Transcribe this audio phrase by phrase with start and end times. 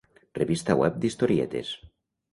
[0.39, 1.75] Revista web d'Historietes.